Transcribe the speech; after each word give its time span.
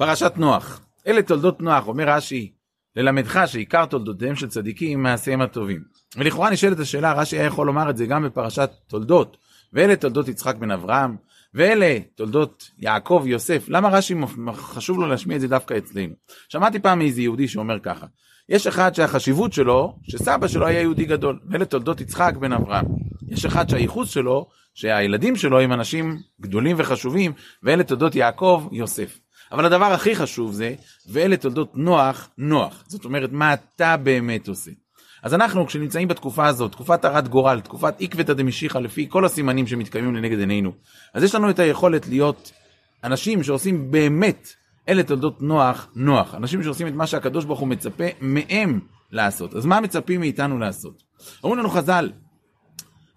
פרשת 0.00 0.32
נוח. 0.36 0.80
אלה 1.06 1.22
תולדות 1.22 1.60
נוח, 1.60 1.88
אומר 1.88 2.08
רש"י, 2.08 2.52
ללמדך 2.96 3.40
שעיקר 3.46 3.86
תולדותיהם 3.86 4.36
של 4.36 4.48
צדיקים 4.48 5.02
מעשיהם 5.02 5.40
הטובים. 5.40 5.80
ולכאורה 6.16 6.50
נשאלת 6.50 6.80
השאלה, 6.80 7.12
רש"י 7.12 7.36
היה 7.36 7.46
יכול 7.46 7.66
לומר 7.66 7.90
את 7.90 7.96
זה 7.96 8.06
גם 8.06 8.24
בפרשת 8.24 8.70
תולדות, 8.86 9.36
ואלה 9.72 9.96
תולדות 9.96 10.28
יצחק 10.28 10.56
בן 10.56 10.70
אברהם, 10.70 11.16
ואלה 11.54 11.98
תולדות 12.14 12.70
יעקב 12.78 13.22
יוסף, 13.26 13.64
למה 13.68 13.88
רש"י 13.88 14.14
חשוב 14.52 14.98
לו 14.98 15.06
להשמיע 15.06 15.36
את 15.36 15.40
זה 15.40 15.48
דווקא 15.48 15.78
אצלנו? 15.78 16.14
שמעתי 16.48 16.78
פעם 16.78 16.98
מאיזה 16.98 17.22
יהודי 17.22 17.48
שאומר 17.48 17.78
ככה, 17.78 18.06
יש 18.48 18.66
אחד 18.66 18.94
שהחשיבות 18.94 19.52
שלו, 19.52 19.96
שסבא 20.02 20.48
שלו 20.48 20.66
היה 20.66 20.80
יהודי 20.80 21.04
גדול, 21.04 21.38
ואלה 21.50 21.64
תולדות 21.64 22.00
יצחק 22.00 22.34
בן 22.40 22.52
אברהם. 22.52 22.86
יש 23.28 23.44
אחד 23.44 23.68
שהייחוס 23.68 24.10
שלו, 24.10 24.48
שהילדים 24.74 25.36
שלו 25.36 25.60
הם 25.60 25.72
אנשים 25.72 26.18
גדולים 26.40 26.76
וחשובים, 26.78 27.32
ואלה 27.62 27.84
תולדות 27.84 28.14
יעקב 28.14 28.68
יוסף. 28.72 29.18
אבל 29.52 29.64
הדבר 29.64 29.84
הכי 29.84 30.16
חשוב 30.16 30.52
זה, 30.52 30.74
ואלה 31.06 31.36
תולדות 31.36 31.76
נוח, 31.76 32.28
נוח. 32.38 32.84
זאת 32.86 33.04
אומרת, 33.04 33.32
מה 33.32 33.54
אתה 33.54 33.96
באמת 33.96 34.48
עושה. 34.48 34.70
אז 35.22 35.34
אנחנו, 35.34 35.66
כשנמצאים 35.66 36.08
בתקופה 36.08 36.46
הזאת, 36.46 36.72
תקופת 36.72 37.04
הרת 37.04 37.28
גורל, 37.28 37.60
תקופת 37.60 37.94
עקבתא 38.00 38.32
דמשיחא, 38.32 38.78
לפי 38.78 39.06
כל 39.08 39.24
הסימנים 39.24 39.66
שמתקיימים 39.66 40.14
לנגד 40.16 40.38
עינינו, 40.38 40.72
אז 41.14 41.22
יש 41.22 41.34
לנו 41.34 41.50
את 41.50 41.58
היכולת 41.58 42.08
להיות 42.08 42.52
אנשים 43.04 43.42
שעושים 43.42 43.90
באמת, 43.90 44.48
אלה 44.88 45.02
תולדות 45.02 45.42
נוח, 45.42 45.88
נוח. 45.96 46.34
אנשים 46.34 46.62
שעושים 46.62 46.86
את 46.86 46.92
מה 46.92 47.06
שהקדוש 47.06 47.44
ברוך 47.44 47.60
הוא 47.60 47.68
מצפה 47.68 48.04
מהם 48.20 48.80
לעשות. 49.10 49.54
אז 49.54 49.66
מה 49.66 49.80
מצפים 49.80 50.20
מאיתנו 50.20 50.58
לעשות? 50.58 51.02
אומרים 51.44 51.58
לנו 51.58 51.70
חז"ל, 51.70 52.10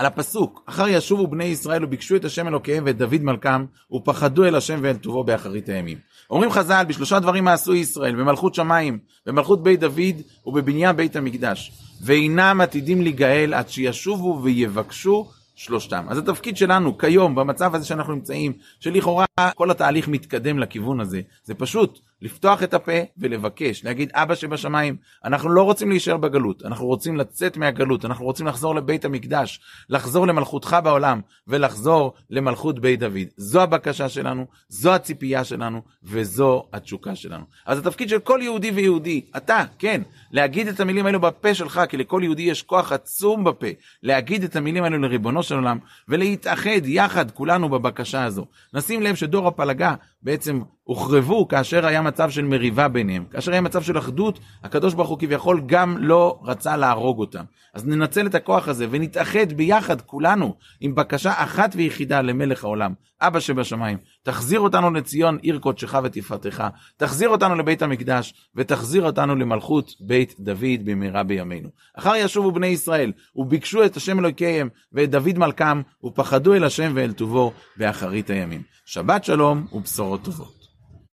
על 0.00 0.06
הפסוק, 0.06 0.62
אחר 0.66 0.88
ישובו 0.88 1.26
בני 1.26 1.44
ישראל 1.44 1.84
וביקשו 1.84 2.16
את 2.16 2.24
השם 2.24 2.48
אלוקיהם 2.48 2.82
ואת 2.86 2.98
דוד 2.98 3.22
מלכם, 3.22 3.64
ופחדו 3.92 4.44
אל 4.44 4.54
השם 4.54 4.78
ואל 4.82 4.96
טובו 4.96 5.24
באחרית 5.24 5.68
הימים. 5.68 5.98
אומרים 6.30 6.50
חז"ל, 6.50 6.84
בשלושה 6.88 7.18
דברים 7.18 7.44
מעשו 7.44 7.74
ישראל, 7.74 8.14
במלכות 8.14 8.54
שמיים, 8.54 8.98
במלכות 9.26 9.62
בית 9.62 9.80
דוד 9.80 10.16
ובבניין 10.46 10.96
בית 10.96 11.16
המקדש. 11.16 11.72
ואינם 12.02 12.60
עתידים 12.60 13.02
להיגאל 13.02 13.54
עד 13.54 13.68
שישובו 13.68 14.40
ויבקשו 14.42 15.28
שלושתם. 15.54 16.04
אז 16.08 16.18
התפקיד 16.18 16.56
שלנו 16.56 16.98
כיום, 16.98 17.34
במצב 17.34 17.74
הזה 17.74 17.86
שאנחנו 17.86 18.14
נמצאים, 18.14 18.52
שלכאורה 18.80 19.24
כל 19.54 19.70
התהליך 19.70 20.08
מתקדם 20.08 20.58
לכיוון 20.58 21.00
הזה, 21.00 21.20
זה 21.44 21.54
פשוט 21.54 21.98
לפתוח 22.22 22.62
את 22.62 22.74
הפה 22.74 22.92
ולבקש, 23.18 23.84
להגיד 23.84 24.10
אבא 24.14 24.34
שבשמיים, 24.34 24.96
אנחנו 25.24 25.50
לא 25.50 25.62
רוצים 25.62 25.90
להישאר 25.90 26.16
בגלות, 26.16 26.62
אנחנו 26.64 26.86
רוצים 26.86 27.16
לצאת 27.16 27.56
מהגלות, 27.56 28.04
אנחנו 28.04 28.24
רוצים 28.24 28.46
לחזור 28.46 28.74
לבית 28.74 29.04
המקדש, 29.04 29.60
לחזור 29.88 30.26
למלכותך 30.26 30.76
בעולם 30.84 31.20
ולחזור 31.48 32.12
למלכות 32.30 32.78
בית 32.78 33.00
דוד. 33.00 33.28
זו 33.36 33.62
הבקשה 33.62 34.08
שלנו, 34.08 34.46
זו 34.68 34.94
הציפייה 34.94 35.44
שלנו 35.44 35.82
וזו 36.02 36.64
התשוקה 36.72 37.14
שלנו. 37.14 37.44
אז 37.66 37.78
התפקיד 37.78 38.08
של 38.08 38.18
כל 38.18 38.40
יהודי 38.42 38.70
ויהודי, 38.70 39.20
אתה, 39.36 39.64
כן, 39.78 40.02
להגיד 40.30 40.68
את 40.68 40.80
המילים 40.80 41.06
האלו 41.06 41.20
בפה 41.20 41.54
שלך, 41.54 41.80
כי 41.88 41.96
לכל 41.96 42.20
יהודי 42.24 42.42
יש 42.42 42.62
כוח 42.62 42.92
עצום 42.92 43.44
בפה, 43.44 43.66
להגיד 44.02 44.44
את 44.44 44.56
המילים 44.56 44.84
האלו 44.84 44.98
לריבונו 44.98 45.42
של 45.42 45.54
עולם 45.54 45.78
ולהתאחד 46.08 46.80
יחד 46.84 47.30
כולנו 47.30 47.68
בבקשה 47.68 48.24
הזו. 48.24 48.46
נשים 48.74 49.02
לב 49.02 49.14
שדור 49.14 49.48
הפלגה 49.48 49.94
בעצם 50.22 50.60
הוחרבו 50.84 51.48
כאשר 51.48 51.86
היה 51.86 52.00
מצב 52.10 52.30
של 52.30 52.44
מריבה 52.44 52.88
ביניהם. 52.88 53.24
כאשר 53.30 53.52
היה 53.52 53.60
מצב 53.60 53.82
של 53.82 53.98
אחדות, 53.98 54.40
הקדוש 54.64 54.94
ברוך 54.94 55.08
הוא 55.08 55.18
כביכול 55.18 55.62
גם 55.66 55.98
לא 55.98 56.38
רצה 56.44 56.76
להרוג 56.76 57.18
אותם. 57.18 57.44
אז 57.74 57.86
ננצל 57.86 58.26
את 58.26 58.34
הכוח 58.34 58.68
הזה 58.68 58.86
ונתאחד 58.90 59.52
ביחד 59.52 60.00
כולנו 60.00 60.54
עם 60.80 60.94
בקשה 60.94 61.32
אחת 61.36 61.70
ויחידה 61.76 62.20
למלך 62.22 62.64
העולם, 62.64 62.94
אבא 63.20 63.40
שבשמיים. 63.40 63.98
תחזיר 64.22 64.60
אותנו 64.60 64.90
לציון 64.90 65.38
עיר 65.42 65.58
קודשך 65.58 65.94
ותפארתך, 66.04 66.64
תחזיר 66.96 67.28
אותנו 67.28 67.54
לבית 67.54 67.82
המקדש 67.82 68.34
ותחזיר 68.54 69.02
אותנו 69.02 69.36
למלכות 69.36 69.92
בית 70.00 70.34
דוד 70.40 70.84
במהרה 70.84 71.22
בימינו. 71.22 71.68
אחר 71.94 72.16
ישובו 72.16 72.52
בני 72.52 72.66
ישראל 72.66 73.12
וביקשו 73.36 73.84
את 73.84 73.96
השם 73.96 74.18
אלוקיהם 74.18 74.68
ואת 74.92 75.10
דוד 75.10 75.38
מלכם 75.38 75.82
ופחדו 76.04 76.54
אל 76.54 76.64
השם 76.64 76.92
ואל 76.94 77.12
טובו 77.12 77.52
באחרית 77.76 78.30
הימים. 78.30 78.62
שבת 78.84 79.24
שלום 79.24 79.66
ובשורות 79.72 80.24
טובות. 80.24 80.59